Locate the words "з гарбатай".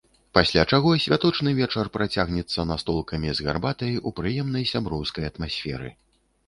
3.41-3.93